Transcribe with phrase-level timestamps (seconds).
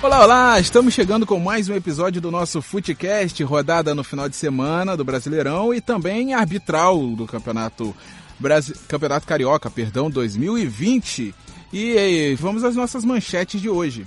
[0.00, 0.60] Olá, olá!
[0.60, 5.04] Estamos chegando com mais um episódio do nosso Footcast, rodada no final de semana do
[5.04, 7.94] Brasileirão e também arbitral do Campeonato,
[8.38, 8.74] Brasi...
[8.86, 11.34] Campeonato Carioca, perdão, 2020.
[11.72, 14.06] E vamos às nossas manchetes de hoje.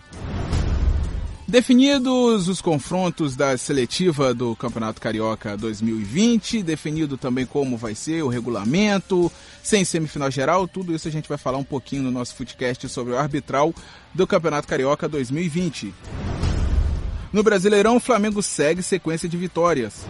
[1.51, 8.29] Definidos os confrontos da seletiva do Campeonato Carioca 2020, definido também como vai ser o
[8.29, 9.29] regulamento,
[9.61, 13.11] sem semifinal geral, tudo isso a gente vai falar um pouquinho no nosso footcast sobre
[13.11, 13.75] o arbitral
[14.13, 15.93] do Campeonato Carioca 2020.
[17.33, 20.05] No Brasileirão, o Flamengo segue sequência de vitórias.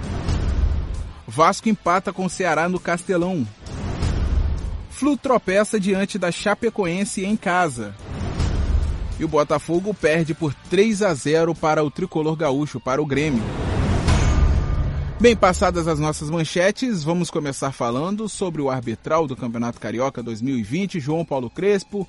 [1.28, 3.48] Vasco empata com o Ceará no Castelão.
[4.92, 7.96] Flu tropeça diante da Chapecoense em casa.
[9.22, 13.44] E o Botafogo perde por 3 a 0 para o tricolor gaúcho, para o Grêmio.
[15.20, 21.00] Bem, passadas as nossas manchetes, vamos começar falando sobre o arbitral do Campeonato Carioca 2020,
[21.00, 22.08] João Paulo Crespo.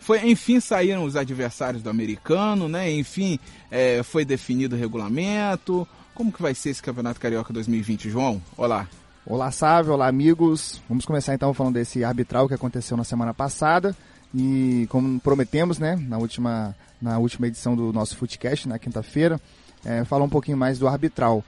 [0.00, 2.90] Foi, enfim, saíram os adversários do americano, né?
[2.90, 3.38] Enfim,
[3.70, 5.86] é, foi definido o regulamento.
[6.12, 8.42] Como que vai ser esse Campeonato Carioca 2020, João?
[8.56, 8.88] Olá.
[9.24, 9.92] Olá, Sávio.
[9.92, 10.82] Olá, amigos.
[10.88, 13.94] Vamos começar então falando desse arbitral que aconteceu na semana passada.
[14.34, 19.40] E como prometemos, né, na última, na última edição do nosso Footcast, na quinta-feira,
[19.84, 21.42] é, falar um pouquinho mais do arbitral.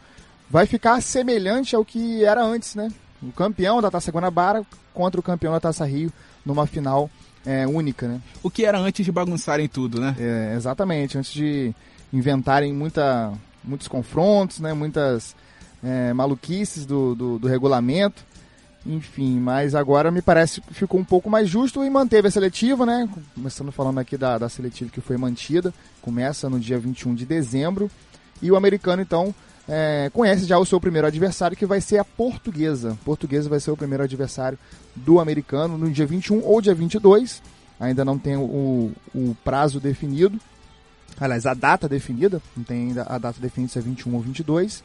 [0.48, 2.88] Vai ficar semelhante ao que era antes, né?
[3.22, 4.64] O campeão da Taça Guanabara
[4.94, 6.12] contra o campeão da Taça Rio
[6.44, 7.10] numa final
[7.44, 8.20] é, única, né?
[8.42, 10.16] O que era antes de bagunçarem tudo, né?
[10.18, 11.74] É, exatamente, antes de
[12.12, 14.72] inventarem muita, muitos confrontos, né?
[14.72, 15.36] Muitas
[15.82, 18.24] é, maluquices do, do, do regulamento.
[18.84, 22.86] Enfim, mas agora me parece que ficou um pouco mais justo e manteve a seletiva,
[22.86, 23.08] né?
[23.34, 27.90] Começando falando aqui da, da seletiva que foi mantida, começa no dia 21 de dezembro.
[28.40, 29.34] E o americano, então,
[29.68, 32.98] é, conhece já o seu primeiro adversário, que vai ser a portuguesa.
[33.04, 34.58] Portuguesa vai ser o primeiro adversário
[34.96, 37.42] do americano no dia 21 ou dia 22.
[37.78, 40.40] Ainda não tem o, o prazo definido.
[41.20, 44.82] Aliás, a data definida, não tem ainda a data definida se é 21 ou 22.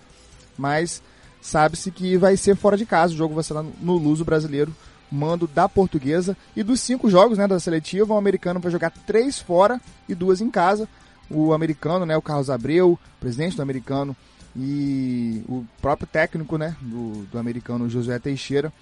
[0.57, 1.01] Mas
[1.45, 3.13] sabe-se que vai ser fora de casa.
[3.13, 4.75] O jogo vai ser no Luso Brasileiro,
[5.11, 6.35] mando da portuguesa.
[6.55, 9.79] E dos cinco jogos né, da seletiva, o americano vai jogar três fora
[10.09, 10.89] e duas em casa.
[11.29, 14.15] O americano, né, o Carlos Abreu, presidente do americano,
[14.55, 18.73] e o próprio técnico né, do, do americano, Josué Teixeira,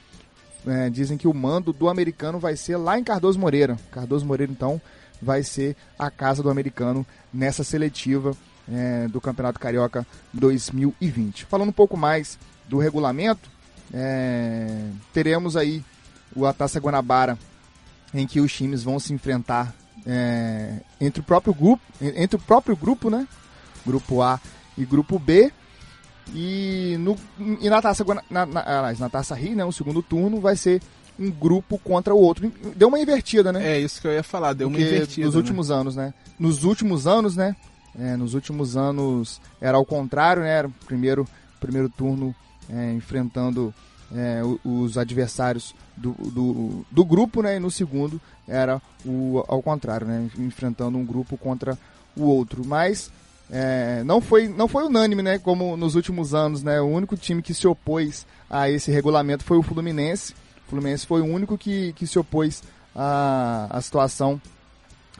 [0.65, 3.77] é, dizem que o mando do americano vai ser lá em Cardoso Moreira.
[3.91, 4.81] Cardoso Moreira, então,
[5.21, 8.33] vai ser a casa do americano nessa seletiva
[8.71, 11.45] é, do Campeonato Carioca 2020.
[11.45, 12.37] Falando um pouco mais
[12.67, 13.49] do regulamento,
[13.93, 15.83] é, teremos aí
[16.35, 17.37] o Taça Guanabara,
[18.13, 19.73] em que os times vão se enfrentar
[20.05, 23.27] é, entre o próprio grupo, entre o próprio grupo, né?
[23.85, 24.39] Grupo A
[24.77, 25.51] e grupo B.
[26.33, 27.17] E, no,
[27.59, 30.81] e na taça na, na, na taça Rio, né, o segundo turno vai ser
[31.19, 32.51] um grupo contra o outro.
[32.75, 33.75] Deu uma invertida, né?
[33.75, 35.25] É isso que eu ia falar, deu Porque uma invertida.
[35.25, 35.39] Nos né?
[35.39, 36.13] últimos anos, né?
[36.39, 37.55] Nos últimos anos, né?
[37.97, 40.49] É, nos últimos anos era ao contrário, né?
[40.49, 41.27] Era primeiro
[41.59, 42.35] primeiro turno
[42.69, 43.73] é, enfrentando
[44.15, 47.57] é, os adversários do, do, do, grupo, né?
[47.57, 50.29] E no segundo era o ao contrário, né?
[50.37, 51.77] Enfrentando um grupo contra
[52.15, 52.63] o outro.
[52.65, 53.11] Mas
[53.51, 55.39] é, não foi não foi unânime, né?
[55.39, 56.79] Como nos últimos anos, né?
[56.81, 60.33] O único time que se opôs a esse regulamento foi o Fluminense.
[60.67, 62.63] O Fluminense foi o único que, que se opôs
[62.95, 64.41] à, à situação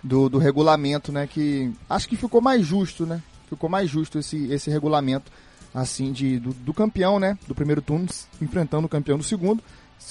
[0.04, 1.28] do, do regulamento, né?
[1.28, 3.22] Que acho que ficou mais justo, né?
[3.50, 5.32] Ficou mais justo esse, esse regulamento
[5.74, 8.08] assim de do, do, campeão, né, do primeiro turno
[8.42, 9.64] enfrentando o campeão do segundo.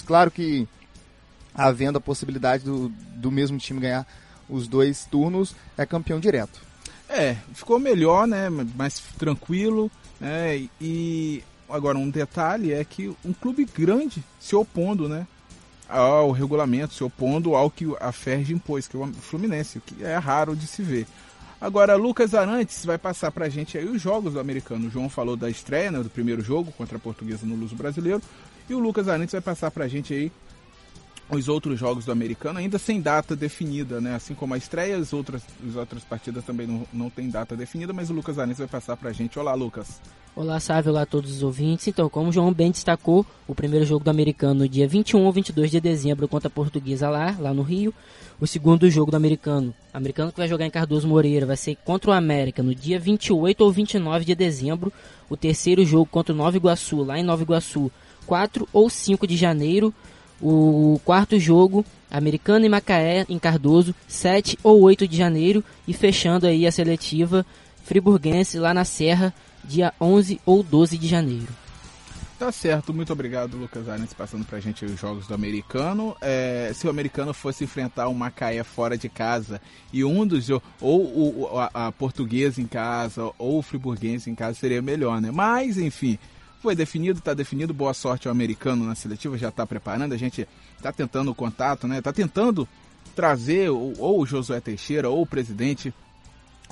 [0.07, 0.67] Claro que
[1.55, 4.07] havendo a possibilidade do, do mesmo time ganhar
[4.49, 6.61] os dois turnos, é campeão direto.
[7.09, 9.91] É, ficou melhor, né, mais tranquilo,
[10.21, 15.27] né, e agora um detalhe é que um clube grande se opondo, né,
[15.89, 20.03] ao regulamento, se opondo ao que a Ferg impôs, que é o Fluminense, o que
[20.03, 21.07] é raro de se ver.
[21.63, 24.89] Agora, Lucas Arantes vai passar pra gente aí os jogos do americano.
[24.89, 28.21] O João falou da estreia, né, do primeiro jogo contra a Portuguesa no Luso Brasileiro.
[28.69, 30.33] E o Lucas Arantes vai passar pra gente aí
[31.31, 34.17] os outros jogos do americano, ainda sem data definida, né?
[34.17, 37.93] Assim como a estreia, as outras, as outras partidas também não, não tem data definida,
[37.93, 39.39] mas o Lucas Arantes vai passar pra gente.
[39.39, 40.01] Olá, Lucas.
[40.35, 41.87] Olá, Sávio, olá a todos os ouvintes.
[41.89, 45.31] Então, como o João bem destacou, o primeiro jogo do americano no dia 21 ou
[45.31, 47.93] 22 de dezembro contra a Portuguesa lá, lá no Rio.
[48.41, 52.11] O segundo jogo do americano, americano que vai jogar em Cardoso Moreira, vai ser contra
[52.11, 54.91] o América no dia 28 ou 29 de dezembro.
[55.29, 57.93] O terceiro jogo contra o Nova Iguaçu, lá em Nova Iguaçu,
[58.25, 59.93] 4 ou 5 de janeiro.
[60.41, 65.63] O quarto jogo, americano e Macaé em Cardoso, 7 ou 8 de janeiro.
[65.87, 67.45] E fechando aí a seletiva
[67.85, 69.35] friburguense lá na Serra,
[69.65, 71.63] dia 11 ou 12 de janeiro.
[72.43, 76.17] Tá certo, muito obrigado, Lucas Arendt, passando pra gente os jogos do americano.
[76.21, 79.61] É, se o americano fosse enfrentar o Macaé fora de casa
[79.93, 84.59] e um dos ou o, a, a portuguesa em casa ou o friburguense em casa
[84.59, 85.31] seria melhor, né?
[85.31, 86.19] Mas, enfim,
[86.61, 87.73] foi definido, tá definido.
[87.73, 90.13] Boa sorte ao americano na seletiva, já tá preparando.
[90.13, 90.49] A gente
[90.83, 92.03] tá tentando o contato, né?
[92.03, 92.69] Tá tentando
[93.15, 95.95] trazer ou, ou o Josué Teixeira ou o presidente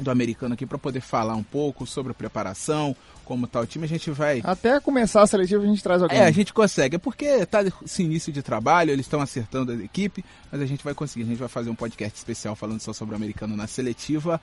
[0.01, 2.95] do americano aqui para poder falar um pouco sobre a preparação,
[3.25, 4.41] como tá o time, a gente vai.
[4.43, 6.19] Até começar a seletiva a gente traz alguém.
[6.19, 6.97] É, a gente consegue.
[6.97, 10.83] É porque tá esse início de trabalho, eles estão acertando a equipe, mas a gente
[10.83, 11.25] vai conseguir.
[11.25, 14.41] A gente vai fazer um podcast especial falando só sobre o americano na seletiva.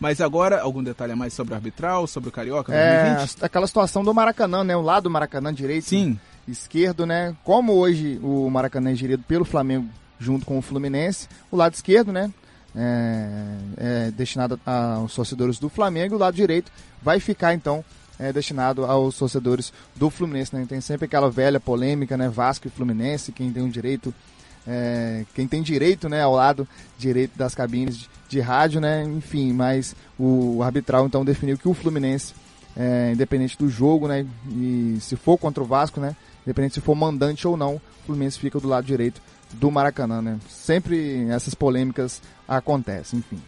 [0.00, 3.44] Mas agora, algum detalhe a mais sobre o arbitral, sobre o Carioca é, 2020?
[3.44, 4.76] aquela situação do Maracanã, né?
[4.76, 6.18] O lado do Maracanã direito, Sim.
[6.46, 7.34] esquerdo, né?
[7.42, 12.12] Como hoje o Maracanã é gerido pelo Flamengo junto com o Fluminense, o lado esquerdo,
[12.12, 12.30] né?
[12.76, 16.70] É, é destinado aos torcedores do Flamengo, o lado direito
[17.02, 17.82] vai ficar então
[18.18, 20.54] é, destinado aos torcedores do Fluminense.
[20.54, 20.66] Né?
[20.68, 22.28] Tem sempre aquela velha polêmica, né?
[22.28, 24.12] Vasco e Fluminense, quem tem um direito,
[24.66, 26.68] é, quem tem direito, né, ao lado
[26.98, 29.04] direito das cabines de, de rádio, né?
[29.04, 32.34] Enfim, mas o, o, arbitral então definiu que o Fluminense,
[32.76, 36.94] é, independente do jogo, né, e se for contra o Vasco, né, independente se for
[36.94, 39.22] mandante ou não, o Fluminense fica do lado direito
[39.52, 40.38] do Maracanã, né?
[40.48, 43.42] Sempre essas polêmicas acontecem, enfim.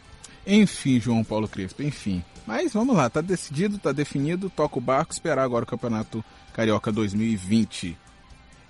[0.46, 2.24] Enfim, João Paulo Crespo, enfim.
[2.46, 6.90] Mas vamos lá, tá decidido, tá definido, toca o barco, esperar agora o Campeonato Carioca
[6.90, 7.96] 2020.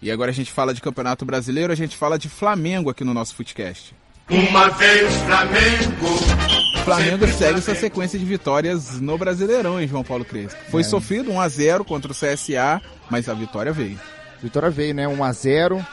[0.02, 3.14] E agora a gente fala de Campeonato Brasileiro, a gente fala de Flamengo aqui no
[3.14, 3.94] nosso Footcast.
[4.28, 6.84] Uma vez Flamengo.
[6.84, 10.58] Flamengo segue essa sequência de vitórias no Brasileirão, hein, João Paulo Crespo.
[10.70, 10.84] Foi é.
[10.84, 12.80] sofrido 1 a 0 contra o CSA,
[13.10, 13.98] mas a vitória veio.
[14.38, 15.06] A vitória veio, né?
[15.06, 15.86] 1 a 0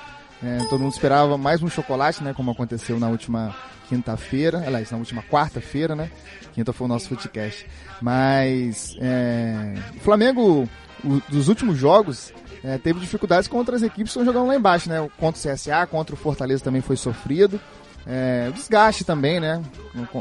[0.43, 2.33] é, todo mundo esperava mais um chocolate, né?
[2.33, 3.55] Como aconteceu na última
[3.89, 6.11] quinta-feira, aliás, na última quarta-feira, né?
[6.53, 7.65] Quinta foi o nosso Footcast.
[8.01, 10.69] Mas é, o Flamengo,
[11.03, 12.31] o, dos últimos jogos,
[12.63, 15.09] é, teve dificuldades contra as equipes que estão jogando lá embaixo, né?
[15.17, 17.59] Contra o CSA, contra o Fortaleza também foi sofrido.
[18.05, 19.61] É, desgaste também, né?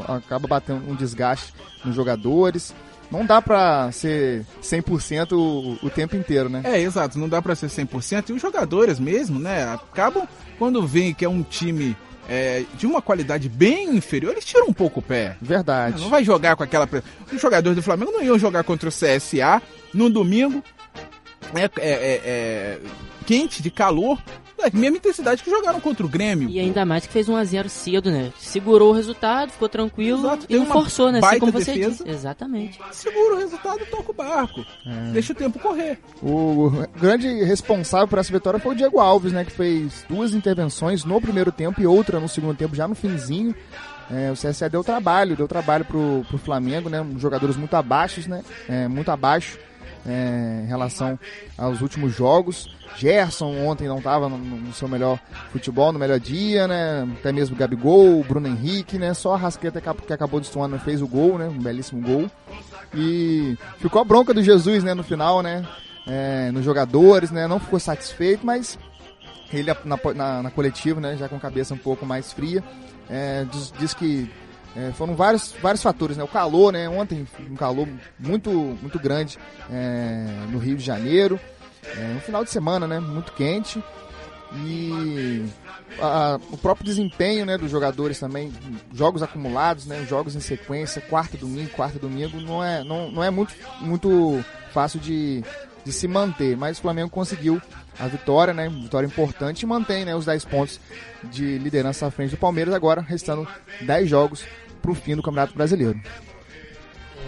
[0.07, 1.53] Acaba batendo um desgaste
[1.85, 2.73] nos jogadores
[3.11, 6.61] não dá pra ser 100% o, o tempo inteiro, né?
[6.63, 8.29] É, exato, não dá pra ser 100%.
[8.29, 10.27] E os jogadores mesmo, né, acabam,
[10.59, 11.95] quando veem que é um time
[12.27, 15.37] é, de uma qualidade bem inferior, eles tiram um pouco o pé.
[15.41, 16.01] Verdade.
[16.01, 16.87] Não vai jogar com aquela.
[17.31, 19.61] Os jogadores do Flamengo não iam jogar contra o CSA
[19.93, 20.63] no domingo.
[21.55, 22.79] É, é, é, é
[23.25, 24.21] quente, de calor,
[24.59, 26.49] é, mesma intensidade que jogaram contra o Grêmio.
[26.49, 28.31] E ainda mais que fez 1x0 cedo, né?
[28.39, 31.19] Segurou o resultado, ficou tranquilo Exato, e não forçou, né?
[31.23, 31.89] Assim como você defesa.
[31.89, 32.09] disse.
[32.09, 32.79] Exatamente.
[32.91, 34.65] Segura o resultado e toca o barco.
[34.85, 35.11] É.
[35.11, 35.99] Deixa o tempo correr.
[36.21, 39.45] O grande responsável por essa vitória foi o Diego Alves, né?
[39.45, 43.55] Que fez duas intervenções no primeiro tempo e outra no segundo tempo, já no finzinho.
[44.09, 47.05] É, o CSA deu trabalho, deu trabalho pro, pro Flamengo, né?
[47.17, 48.43] Jogadores muito abaixo, né?
[48.67, 49.59] É, muito abaixo
[50.07, 51.19] é, em relação
[51.57, 52.73] aos últimos jogos.
[52.95, 55.19] Gerson ontem não estava no, no, seu melhor
[55.51, 57.07] futebol, no melhor dia, né?
[57.19, 59.13] Até mesmo Gabigol, Bruno Henrique, né?
[59.13, 61.47] Só a Rasqueta que acabou de e fez o gol, né?
[61.47, 62.31] Um belíssimo gol.
[62.95, 64.93] E ficou a bronca do Jesus, né?
[64.93, 65.65] No final, né?
[66.07, 67.45] É, nos jogadores, né?
[67.45, 68.79] Não ficou satisfeito, mas
[69.51, 71.15] ele na, na, na coletiva, né?
[71.17, 72.63] Já com a cabeça um pouco mais fria,
[73.09, 74.29] é, diz, diz que
[74.75, 76.23] é, foram vários, vários fatores, né?
[76.23, 76.87] O calor, né?
[76.87, 77.87] Ontem um calor
[78.19, 79.37] muito, muito grande
[79.69, 81.39] é, no Rio de Janeiro.
[81.83, 82.99] É, um final de semana, né?
[82.99, 83.81] Muito quente.
[84.53, 85.45] E
[85.99, 88.51] a, o próprio desempenho né, dos jogadores também,
[88.93, 93.29] jogos acumulados, né, jogos em sequência, quarta domingo, quarta domingo, não é, não, não é
[93.29, 95.43] muito, muito fácil de,
[95.83, 97.61] de se manter, mas o Flamengo conseguiu
[97.99, 100.79] a vitória, né, vitória importante e mantém né, os 10 pontos
[101.23, 103.47] de liderança à frente do Palmeiras, agora restando
[103.81, 104.45] 10 jogos
[104.81, 105.99] para o fim do Campeonato Brasileiro.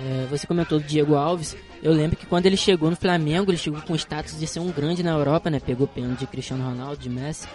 [0.05, 1.57] É, você comentou do Diego Alves.
[1.81, 4.59] Eu lembro que quando ele chegou no Flamengo, ele chegou com o status de ser
[4.59, 5.59] um grande na Europa, né?
[5.59, 7.47] Pegou pênalti de Cristiano Ronaldo, de Messi.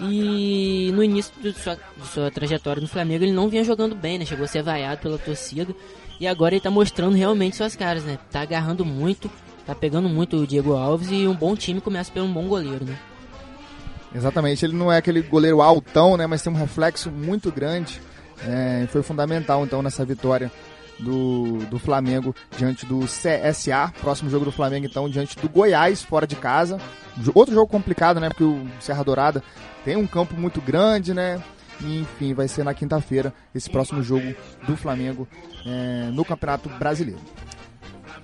[0.00, 4.18] E no início de sua, de sua, trajetória no Flamengo, ele não vinha jogando bem,
[4.18, 4.24] né?
[4.24, 5.74] Chegou a ser vaiado pela torcida.
[6.20, 8.18] E agora ele tá mostrando realmente suas caras, né?
[8.30, 9.30] Tá agarrando muito,
[9.68, 12.86] tá pegando muito o Diego Alves e um bom time começa pelo um bom goleiro,
[12.86, 12.98] né?
[14.14, 16.26] Exatamente, ele não é aquele goleiro altão, né?
[16.26, 18.00] Mas tem um reflexo muito grande.
[18.46, 20.50] É, foi fundamental então nessa vitória
[20.98, 23.92] do, do Flamengo diante do CSA.
[24.00, 26.80] Próximo jogo do Flamengo, então, diante do Goiás, fora de casa.
[27.34, 28.30] Outro jogo complicado, né?
[28.30, 29.42] Porque o Serra Dourada
[29.84, 31.42] tem um campo muito grande, né?
[31.82, 34.34] E, enfim, vai ser na quinta-feira esse próximo jogo
[34.66, 35.28] do Flamengo
[35.66, 37.20] é, no Campeonato Brasileiro.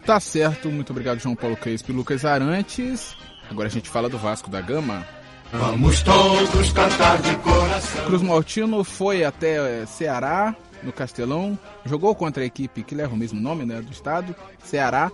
[0.07, 3.17] Tá certo, muito obrigado, João Paulo Crespo e Lucas Arantes.
[3.51, 5.07] Agora a gente fala do Vasco da Gama.
[5.51, 8.05] Vamos todos cantar de coração.
[8.07, 13.17] Cruz Maltino foi até é, Ceará, no Castelão, jogou contra a equipe que leva o
[13.17, 15.11] mesmo nome, né, do estado, Ceará,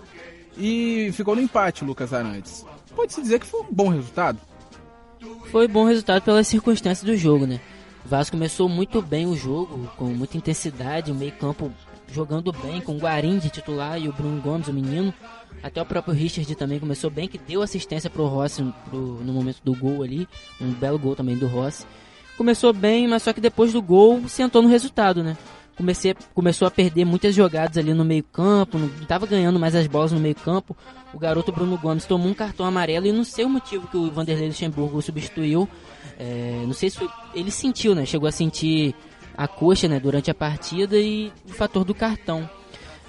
[0.57, 2.65] e ficou no empate, Lucas Arantes.
[2.93, 4.39] pode-se dizer que foi um bom resultado?
[5.51, 7.61] Foi bom resultado pelas circunstâncias do jogo, né?
[8.05, 11.71] O Vasco começou muito bem o jogo, com muita intensidade, o meio campo
[12.13, 15.13] jogando bem, com o Guarim de titular e o Bruno Gomes, o menino.
[15.63, 19.59] Até o próprio Richard também começou bem, que deu assistência pro Rossi pro, no momento
[19.63, 20.27] do gol ali.
[20.59, 21.85] Um belo gol também do Rossi.
[22.37, 25.37] Começou bem, mas só que depois do gol sentou no resultado, né?
[25.75, 29.87] Comecei, começou a perder muitas jogadas ali no meio campo, não estava ganhando mais as
[29.87, 30.75] bolas no meio campo.
[31.13, 34.11] O garoto Bruno Gomes tomou um cartão amarelo e não sei o motivo que o
[34.11, 35.67] Vanderlei Luxemburgo substituiu.
[36.19, 36.99] É, não sei se
[37.33, 38.05] ele sentiu, né?
[38.05, 38.93] Chegou a sentir
[39.43, 39.99] a coxa, né?
[39.99, 42.47] Durante a partida e o fator do cartão.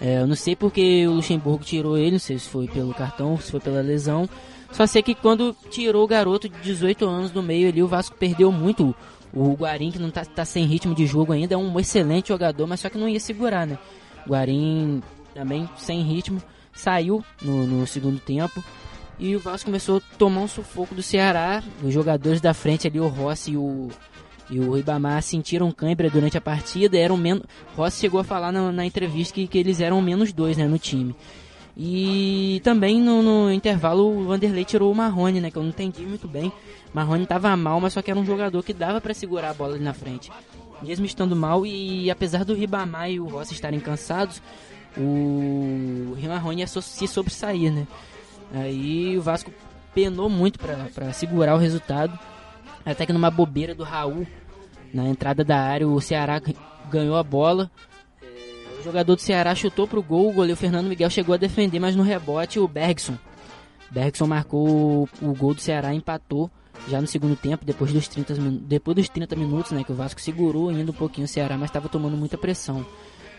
[0.01, 3.39] É, eu não sei porque o Luxemburgo tirou ele, não sei se foi pelo cartão,
[3.39, 4.29] se foi pela lesão.
[4.73, 8.17] Só sei que quando tirou o garoto de 18 anos do meio ali, o Vasco
[8.17, 8.95] perdeu muito.
[9.35, 12.67] O Guarim, que não tá, tá sem ritmo de jogo ainda, é um excelente jogador,
[12.67, 13.79] mas só que não ia segurar, né?
[14.27, 15.03] Guarim
[15.35, 18.65] também sem ritmo, saiu no, no segundo tempo.
[19.19, 21.63] E o Vasco começou a tomar um sufoco do Ceará.
[21.83, 23.89] Os jogadores da frente ali, o Rossi e o,
[24.53, 26.99] e o Ribamar sentiram cãibra durante a partida.
[26.99, 27.43] Eram menos.
[27.75, 30.79] Rossi chegou a falar na, na entrevista que, que eles eram menos dois né, no
[30.79, 31.17] time.
[31.75, 35.51] E também no, no, intervalo o Vanderlei tirou o Marrone, né?
[35.51, 36.53] Que eu não entendi muito bem.
[36.93, 39.75] Marrone tava mal, mas só que era um jogador que dava para segurar a bola
[39.75, 40.31] ali na frente.
[40.83, 44.43] Mesmo estando mal, e apesar do Ribamar e o Rossi estarem cansados,
[44.99, 47.87] o Marrone ia se sobressair, né?
[48.53, 49.51] Aí o Vasco
[49.95, 52.19] penou muito para segurar o resultado.
[52.85, 54.27] Até que numa bobeira do Raul,
[54.93, 56.41] na entrada da área, o Ceará
[56.91, 57.71] ganhou a bola.
[58.81, 61.95] O jogador do Ceará chutou pro gol, o goleiro Fernando Miguel chegou a defender, mas
[61.95, 63.17] no rebote o Bergson.
[63.91, 66.51] Bergson marcou o gol do Ceará, empatou
[66.89, 70.21] já no segundo tempo, depois dos 30, depois dos 30 minutos, né, que o Vasco
[70.21, 72.85] segurou ainda um pouquinho o Ceará, mas estava tomando muita pressão.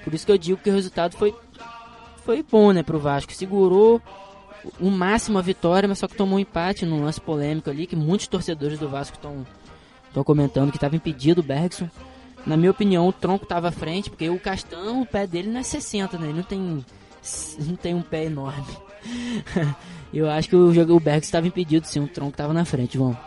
[0.03, 1.36] Por isso que eu digo que o resultado foi
[2.24, 3.33] foi bom, né, pro Vasco.
[3.33, 4.01] Segurou
[4.79, 7.95] o máximo a vitória, mas só que tomou um empate num lance polêmico ali, que
[7.95, 9.45] muitos torcedores do Vasco estão
[10.22, 11.89] comentando que estava impedido o Bergson.
[12.46, 15.62] Na minha opinião, o tronco estava à frente, porque o Castão, o pé dele não
[15.62, 16.27] é 60, né?
[16.27, 16.86] Ele não tem,
[17.60, 18.65] não tem um pé enorme.
[20.13, 23.17] Eu acho que o, o Bergson estava impedido sim, o tronco estava na frente, João.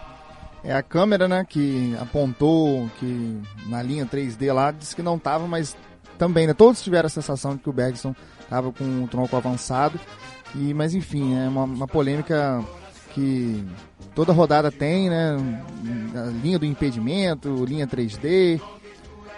[0.63, 5.47] É a câmera, né, que apontou que na linha 3D lá disse que não estava,
[5.47, 5.77] mas
[6.19, 9.99] também, né, todos tiveram a sensação de que o Bergson estava com o tronco avançado.
[10.55, 12.65] E, mas enfim, é uma, uma polêmica
[13.15, 13.65] que
[14.17, 15.37] toda rodada tem, né?
[16.17, 18.61] A linha do impedimento, linha 3D.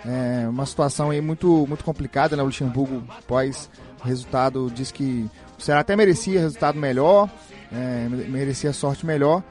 [0.06, 2.42] É uma situação aí muito, muito complicada, né?
[2.42, 3.68] O Luxemburgo, pós
[4.04, 7.28] resultado, diz que o Ceará até merecia resultado melhor,
[7.72, 9.42] é, merecia sorte melhor.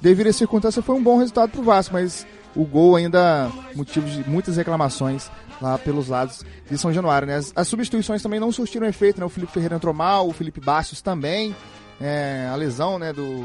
[0.00, 4.08] Devido à circunstância, foi um bom resultado para o Vasco, mas o gol ainda motivo
[4.08, 7.28] de muitas reclamações lá pelos lados de São Januário.
[7.28, 7.36] Né?
[7.36, 9.26] As, as substituições também não surtiram efeito, né?
[9.26, 11.54] O Felipe Ferreira entrou mal, o Felipe Bastos também.
[12.00, 13.44] É, a lesão né, do,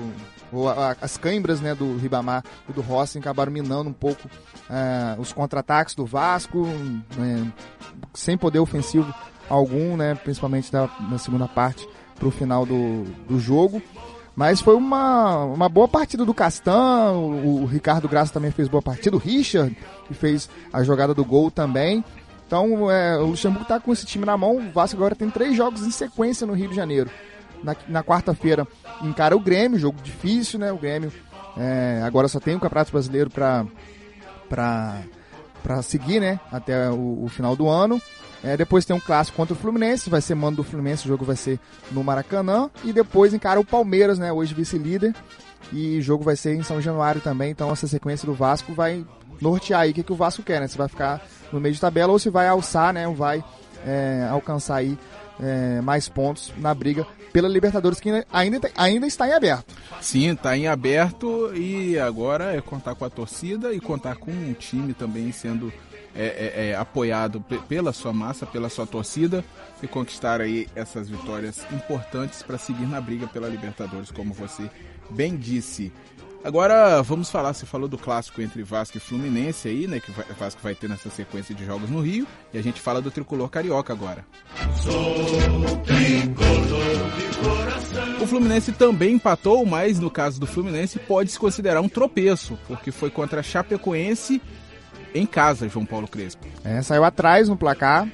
[0.52, 4.30] ou a, as câimbras né, do Ribamar e do Rossi acabaram minando um pouco
[4.70, 6.66] é, os contra-ataques do Vasco,
[7.20, 7.46] é,
[8.14, 9.14] sem poder ofensivo
[9.50, 13.82] algum, né, principalmente na segunda parte para o final do, do jogo.
[14.36, 18.82] Mas foi uma, uma boa partida do Castan, o, o, Ricardo Graça também fez boa
[18.82, 19.76] partida, o Richard,
[20.08, 22.04] que fez a jogada do gol também.
[22.46, 25.56] Então é, o Luxemburgo está com esse time na mão, o Vasco agora tem três
[25.56, 27.10] jogos em sequência no Rio de Janeiro.
[27.64, 28.68] Na, na quarta-feira
[29.02, 30.72] encara o Grêmio, jogo difícil, né?
[30.72, 31.12] O Grêmio
[31.58, 33.66] é, agora só tem o Campeonato Brasileiro para
[35.64, 36.40] para seguir, né?
[36.52, 38.00] Até o, o final do ano.
[38.44, 41.26] É, depois tem um clássico contra o Fluminense, vai ser mando do Fluminense, o jogo
[41.26, 41.60] vai ser
[41.92, 42.70] no Maracanã.
[42.84, 44.32] E depois encara o Palmeiras, né?
[44.32, 45.16] Hoje vice-líder.
[45.74, 47.50] E o jogo vai ser em São Januário também.
[47.50, 49.04] Então essa sequência do Vasco vai
[49.42, 50.68] nortear aí o que, que o Vasco quer, né?
[50.68, 53.08] Se vai ficar no meio de tabela ou se vai alçar, né?
[53.08, 53.44] Vai
[53.86, 54.98] é, alcançar aí
[55.40, 59.76] é, mais pontos na briga pela Libertadores, que ainda, ainda está em aberto.
[60.00, 64.54] Sim, está em aberto e agora é contar com a torcida e contar com o
[64.54, 65.68] time também sendo
[66.16, 69.44] é, é, é, apoiado pela sua massa, pela sua torcida
[69.84, 74.72] e conquistar aí essas vitórias importantes para seguir na briga pela Libertadores, como você
[75.10, 75.92] bem disse.
[76.46, 80.00] Agora vamos falar, você falou do clássico entre Vasco e Fluminense aí, né?
[80.00, 82.28] Que o Vasco vai ter nessa sequência de jogos no Rio.
[82.54, 84.24] E a gente fala do tricolor carioca agora.
[88.22, 92.92] O Fluminense também empatou, mas no caso do Fluminense pode se considerar um tropeço, porque
[92.92, 94.40] foi contra a Chapecoense
[95.16, 96.46] em casa, João Paulo Crespo.
[96.64, 98.08] É, saiu atrás no placar,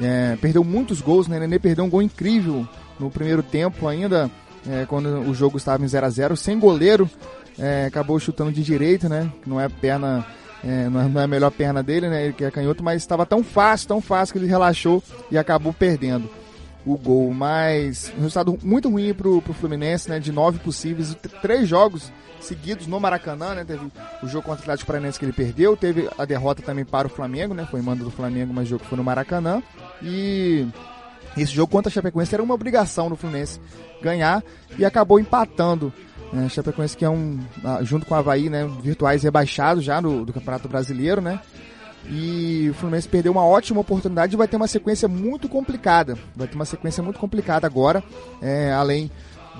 [0.00, 1.40] é, perdeu muitos gols, né?
[1.40, 2.68] Nenê perdeu um gol incrível
[3.00, 4.30] no primeiro tempo ainda,
[4.64, 7.10] é, quando o jogo estava em 0 a 0 sem goleiro,
[7.58, 9.30] é, acabou chutando de direito, né?
[9.46, 10.26] Não é perna,
[10.62, 12.24] é, não, é, não, é, a melhor perna dele, né?
[12.24, 15.72] Ele que é canhoto, mas estava tão fácil, tão fácil que ele relaxou e acabou
[15.72, 16.28] perdendo.
[16.86, 17.32] o gol.
[17.32, 20.18] Mas um resultado muito ruim pro, pro Fluminense, né?
[20.18, 23.64] De nove possíveis, três jogos seguidos no Maracanã, né?
[23.64, 23.90] Teve
[24.22, 27.10] o jogo contra o Atlético Paranaense que ele perdeu, teve a derrota também para o
[27.10, 27.66] Flamengo, né?
[27.70, 29.62] Foi mando do Flamengo, mas o jogo foi no Maracanã.
[30.02, 30.66] E
[31.36, 33.60] esse jogo contra a Chapecoense era uma obrigação do Fluminense
[34.02, 34.42] ganhar
[34.78, 35.92] e acabou empatando.
[36.34, 36.48] Né?
[36.48, 37.38] Chapecoense que é um,
[37.82, 38.68] junto com o Havaí, né?
[38.82, 41.40] Virtuais rebaixados já no, do Campeonato Brasileiro, né?
[42.06, 46.18] E o Fluminense perdeu uma ótima oportunidade e vai ter uma sequência muito complicada.
[46.36, 48.02] Vai ter uma sequência muito complicada agora,
[48.42, 49.10] é, além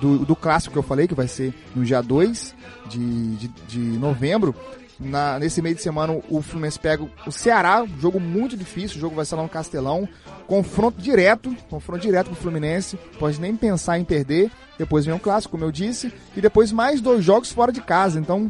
[0.01, 2.53] do, do clássico que eu falei, que vai ser no dia 2
[2.89, 4.53] de, de, de novembro.
[4.99, 9.15] Na, nesse meio de semana o Fluminense pega o Ceará, jogo muito difícil, o jogo
[9.15, 10.07] vai ser lá no Castelão,
[10.47, 15.51] confronto direto, confronto direto pro Fluminense, pode nem pensar em perder, depois vem um clássico,
[15.51, 18.49] como eu disse, e depois mais dois jogos fora de casa, então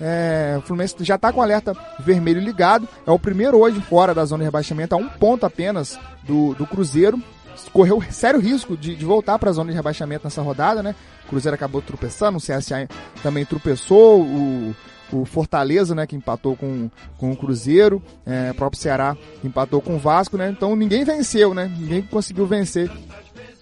[0.00, 4.12] é, o Fluminense já está com o alerta vermelho ligado, é o primeiro hoje fora
[4.12, 7.22] da zona de rebaixamento, a um ponto apenas do, do Cruzeiro,
[7.72, 10.94] correu sério risco de, de voltar para a zona de rebaixamento nessa rodada, né?
[11.24, 12.88] O Cruzeiro acabou tropeçando, o CSA
[13.22, 14.74] também tropeçou, o,
[15.12, 19.80] o Fortaleza, né, que empatou com, com o Cruzeiro, é, o próprio Ceará que empatou
[19.80, 20.50] com o Vasco, né?
[20.50, 21.70] Então ninguém venceu, né?
[21.78, 22.90] Ninguém conseguiu vencer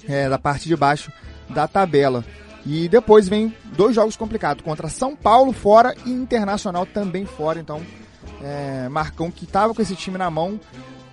[0.08, 1.12] é, da parte de baixo
[1.50, 2.24] da tabela.
[2.66, 7.60] E depois vem dois jogos complicados contra São Paulo fora e Internacional também fora.
[7.60, 7.82] Então,
[8.42, 10.58] é, Marcão que estava com esse time na mão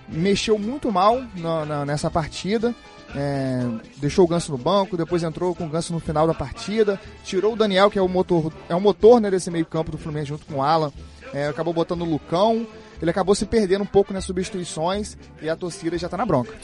[0.08, 2.74] mexeu muito mal na, nessa partida.
[3.14, 3.60] É,
[3.98, 7.52] deixou o Ganso no banco, depois entrou com o Ganso no final da partida, tirou
[7.52, 10.28] o Daniel, que é o motor, é o motor né, desse meio campo do Fluminense
[10.28, 10.92] junto com o Alan,
[11.32, 12.66] é, acabou botando o Lucão,
[13.00, 16.54] ele acabou se perdendo um pouco nas substituições e a torcida já está na bronca.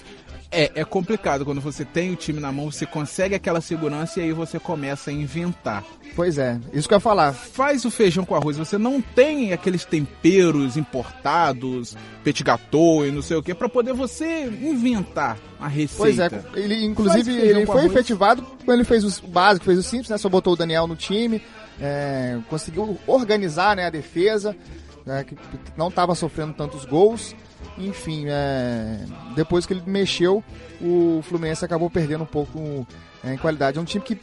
[0.51, 4.25] É, é complicado quando você tem o time na mão, você consegue aquela segurança e
[4.25, 5.85] aí você começa a inventar.
[6.17, 7.35] Pois é, isso que eu ia falar.
[7.35, 13.21] Faz o feijão com arroz, você não tem aqueles temperos importados, petit gâteau e não
[13.21, 16.31] sei o que, para poder você inventar a receita.
[16.31, 17.93] Pois é, ele inclusive ele foi arroz.
[17.93, 20.17] efetivado quando ele fez o básico, fez o simples, né?
[20.17, 21.43] Só botou o Daniel no time,
[21.79, 24.57] é, conseguiu organizar né, a defesa,
[25.05, 25.37] né, que
[25.77, 27.37] não estava sofrendo tantos gols.
[27.77, 30.43] Enfim, é, depois que ele mexeu,
[30.81, 32.87] o Fluminense acabou perdendo um pouco
[33.23, 33.79] é, em qualidade.
[33.79, 34.17] É um time que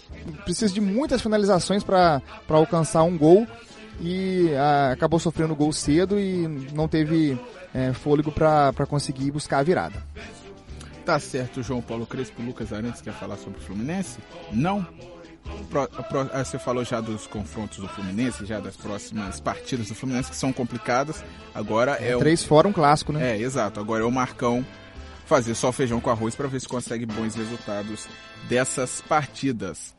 [0.44, 3.48] precisa de muitas finalizações para alcançar um gol
[4.00, 7.40] e a, acabou sofrendo gol cedo e não teve
[7.74, 10.04] é, fôlego para conseguir buscar a virada.
[11.06, 14.18] Tá certo, João Paulo Crespo, Lucas Arantes quer falar sobre o Fluminense?
[14.52, 14.86] Não?
[15.70, 19.96] Pro, pro, ah, você falou já dos confrontos do Fluminense, já das próximas partidas do
[19.96, 21.24] Fluminense que são complicadas.
[21.54, 22.48] Agora é, é três o...
[22.48, 23.36] fora um clássico, né?
[23.36, 23.80] É, exato.
[23.80, 24.66] Agora é o Marcão
[25.26, 28.08] fazer só feijão com arroz para ver se consegue bons resultados
[28.48, 29.96] dessas partidas.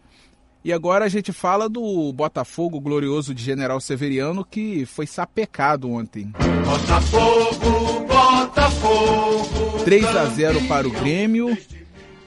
[0.65, 6.33] E agora a gente fala do Botafogo glorioso de General Severiano que foi sapecado ontem.
[6.65, 9.85] Botafogo, Botafogo.
[9.85, 11.57] 3 a 0 para o Grêmio.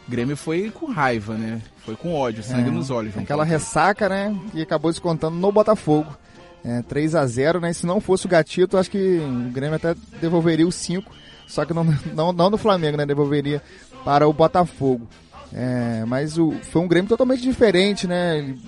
[0.10, 1.62] Grêmio foi com raiva, né?
[1.86, 3.18] Foi com ódio, sangue é, nos olhos.
[3.18, 4.36] Aquela ressaca, né?
[4.54, 6.16] E acabou descontando no Botafogo.
[6.64, 7.72] É, 3 a 0 né?
[7.72, 11.10] Se não fosse o Gatito, acho que o Grêmio até devolveria os 5.
[11.48, 13.06] Só que não, não, não no Flamengo, né?
[13.06, 13.62] Devolveria
[14.04, 15.08] para o Botafogo.
[15.54, 18.38] É, mas o, foi um Grêmio totalmente diferente, né?
[18.40, 18.60] Ele,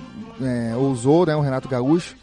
[0.41, 1.36] é, ousou, né?
[1.36, 2.15] O Renato Gaúcho,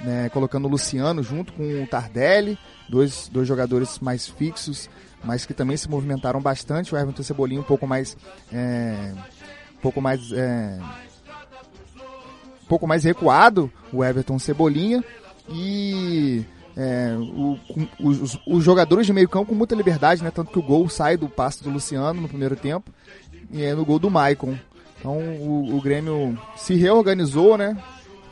[0.00, 4.88] né, colocando o Luciano junto com o Tardelli, dois, dois jogadores mais fixos
[5.22, 6.94] mas que também se movimentaram bastante.
[6.94, 8.16] O Everton Cebolinha um pouco mais.
[8.52, 9.12] É,
[9.76, 10.32] um pouco mais.
[10.32, 10.78] É,
[12.62, 15.04] um pouco mais recuado, o Everton Cebolinha.
[15.48, 16.44] E.
[16.76, 17.58] É, o,
[17.98, 20.30] os, os, jogadores de meio campo com muita liberdade, né?
[20.30, 22.90] Tanto que o gol sai do passe do Luciano no primeiro tempo
[23.50, 24.56] e é no gol do Maicon.
[24.98, 27.76] Então o, o Grêmio se reorganizou, né?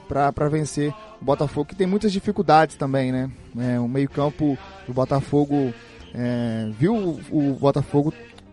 [0.06, 3.30] Para vencer o Botafogo, que tem muitas dificuldades também, né?
[3.58, 5.74] É, o meio campo do Botafogo
[6.14, 6.94] é, viu
[7.30, 8.12] o, Botafogo,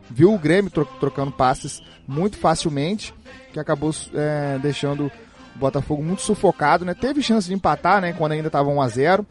[0.10, 3.14] viu o Grêmio tro trocando passes muito facilmente,
[3.52, 5.12] que acabou é, deixando
[5.56, 6.94] o Botafogo muito sufocado, né?
[6.94, 8.14] Teve chance de empatar, né?
[8.14, 9.26] Quando ainda estava 1 a 0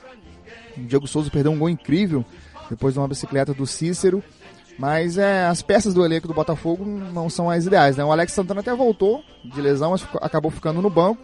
[0.77, 2.25] O Diego Souza perdeu um gol incrível
[2.71, 4.23] depois de uma bicicleta do Cícero.
[4.79, 8.05] Mas é, as peças do elenco do Botafogo não são as ideais, né?
[8.05, 11.23] O Alex Santana até voltou de lesão, mas acabou ficando no banco.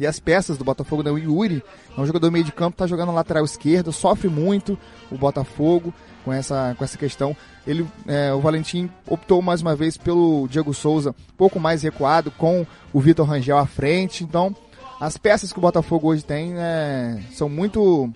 [0.00, 1.10] E as peças do Botafogo, né?
[1.10, 1.62] o Yuri,
[1.94, 4.78] é um jogador meio de campo, tá jogando lateral esquerdo, sofre muito
[5.10, 5.92] o Botafogo
[6.24, 7.36] com essa, com essa questão.
[7.66, 12.66] Ele, é, o Valentim optou mais uma vez pelo Diego Souza, pouco mais recuado, com
[12.94, 14.24] o Vitor Rangel à frente.
[14.24, 14.56] Então,
[14.98, 18.10] as peças que o Botafogo hoje tem é, são muito,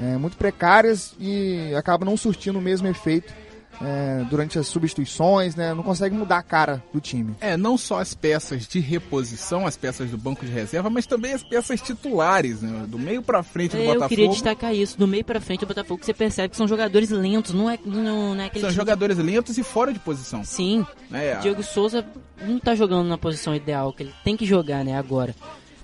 [0.00, 3.34] é, muito precárias e acabam não surtindo o mesmo efeito
[3.80, 5.72] é, durante as substituições, né?
[5.74, 7.34] Não consegue mudar a cara do time.
[7.40, 11.32] É, não só as peças de reposição, as peças do banco de reserva, mas também
[11.32, 12.84] as peças titulares, né?
[12.86, 14.04] Do meio para frente do é, Botafogo.
[14.04, 14.98] Eu queria destacar isso.
[14.98, 18.34] Do meio para frente do Botafogo, você percebe que são jogadores lentos, não é, não,
[18.34, 19.22] não é aquele São jogadores de...
[19.22, 20.44] lentos e fora de posição.
[20.44, 20.84] Sim.
[21.12, 22.04] É, Diego Souza
[22.40, 25.34] não tá jogando na posição ideal que ele tem que jogar, né, agora.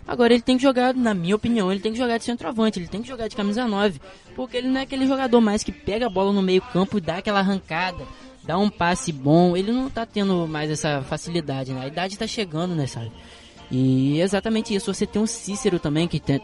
[0.06, 2.88] Agora ele tem que jogar, na minha opinião, ele tem que jogar de centroavante, ele
[2.88, 4.00] tem que jogar de camisa 9.
[4.36, 7.00] Porque ele não é aquele jogador mais que pega a bola no meio campo e
[7.00, 8.04] dá aquela arrancada,
[8.42, 9.56] dá um passe bom.
[9.56, 11.84] Ele não tá tendo mais essa facilidade, né?
[11.84, 13.10] A idade tá chegando, né, sabe?
[13.70, 14.92] E exatamente isso.
[14.92, 16.38] Você tem um Cícero também, que tá,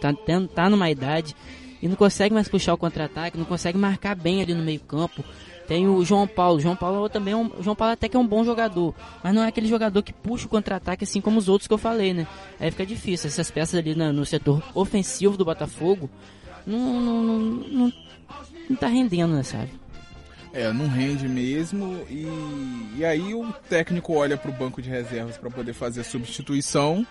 [0.54, 1.36] tá, numa idade
[1.82, 5.22] e não consegue mais puxar o contra-ataque, não consegue marcar bem ali no meio campo.
[5.70, 6.58] Tem o João Paulo.
[6.58, 9.44] João Paulo também é um, João Paulo até que é um bom jogador, mas não
[9.44, 12.26] é aquele jogador que puxa o contra-ataque assim como os outros que eu falei, né?
[12.58, 13.28] Aí fica difícil.
[13.28, 16.10] Essas peças ali no, no setor ofensivo do Botafogo
[16.66, 17.92] não, não, não, não,
[18.68, 19.70] não tá rendendo, né, sabe?
[20.52, 22.04] É, não rende mesmo.
[22.10, 26.04] E, e aí o técnico olha para o banco de reservas para poder fazer a
[26.04, 27.06] substituição.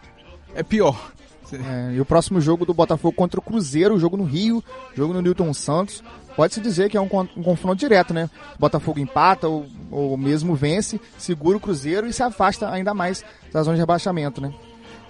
[0.53, 1.13] É pior.
[1.53, 4.61] É, e o próximo jogo do Botafogo contra o Cruzeiro, jogo no Rio,
[4.93, 6.03] jogo no Newton Santos.
[6.39, 8.29] Pode-se dizer que é um, um, confronto direto, né?
[8.57, 13.61] Botafogo empata ou, ou mesmo vence, segura o Cruzeiro e se afasta ainda mais da
[13.61, 14.53] zona de rebaixamento, né?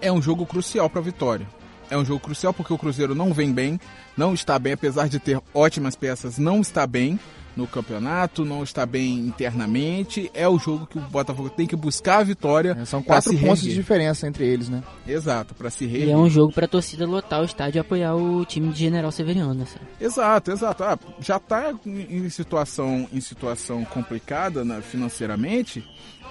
[0.02, 1.48] É um jogo crucial para a vitória.
[1.88, 3.80] É um jogo crucial porque o Cruzeiro não vem bem,
[4.18, 7.20] não está bem, apesar de ter ótimas peças, não está bem
[7.56, 10.30] no campeonato, não está bem internamente.
[10.34, 12.78] É o jogo que o Botafogo tem que buscar a vitória.
[12.80, 14.84] É, são quatro pontos de diferença entre eles, né?
[15.08, 16.10] Exato, para se reerguer.
[16.10, 18.80] E é um jogo para a torcida lotar o estádio e apoiar o time de
[18.80, 19.54] General Severiano.
[19.54, 19.66] Né?
[20.00, 20.84] Exato, exato.
[20.84, 25.84] Ah, já está em situação, em situação complicada né, financeiramente.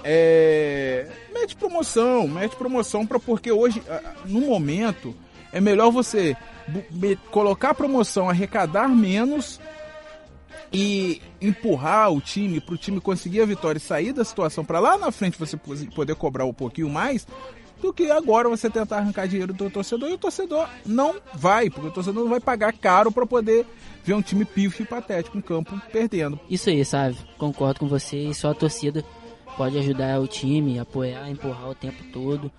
[0.05, 1.09] É...
[1.35, 3.83] Mete promoção, mete promoção para porque hoje,
[4.25, 5.15] no momento,
[5.53, 6.37] é melhor você
[7.31, 9.61] colocar a promoção, arrecadar menos
[10.73, 14.79] e empurrar o time para o time conseguir a vitória e sair da situação para
[14.79, 17.27] lá na frente você poder cobrar um pouquinho mais
[17.81, 21.89] do que agora você tentar arrancar dinheiro do torcedor e o torcedor não vai, porque
[21.89, 23.65] o torcedor não vai pagar caro para poder
[24.05, 26.39] ver um time pífio e patético em campo perdendo.
[26.51, 27.17] Isso aí, sabe?
[27.37, 29.05] Concordo com você e só a torcida
[29.57, 32.51] pode ajudar o time, apoiar, empurrar o tempo todo.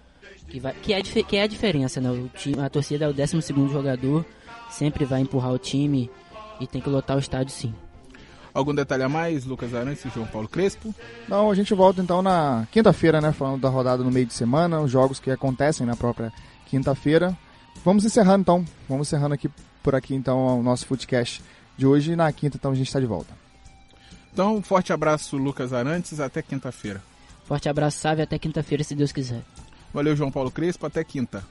[0.47, 2.09] Que, vai, que, é, que é a diferença, né?
[2.09, 4.25] O time, a torcida é o 12 segundo jogador,
[4.69, 6.09] sempre vai empurrar o time
[6.59, 7.73] e tem que lotar o estádio sim.
[8.59, 10.93] Algum detalhe a mais, Lucas Arantes e João Paulo Crespo?
[11.29, 13.31] Não, a gente volta então na quinta-feira, né?
[13.31, 16.29] Falando da rodada no meio de semana, os jogos que acontecem na própria
[16.65, 17.37] quinta-feira.
[17.85, 18.65] Vamos encerrando então.
[18.89, 19.49] Vamos encerrando aqui
[19.81, 21.41] por aqui então o nosso podcast
[21.77, 22.17] de hoje.
[22.17, 23.33] Na quinta então a gente está de volta.
[24.33, 26.19] Então, um forte abraço, Lucas Arantes.
[26.19, 27.01] Até quinta-feira.
[27.45, 28.25] Forte abraço, Sávio.
[28.25, 29.41] Até quinta-feira, se Deus quiser.
[29.93, 30.85] Valeu, João Paulo Crespo.
[30.85, 31.45] Até quinta.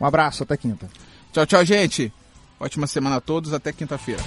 [0.00, 0.88] Um abraço, até quinta.
[1.32, 2.12] Tchau, tchau, gente.
[2.60, 3.52] Ótima semana a todos.
[3.52, 4.22] Até quinta-feira.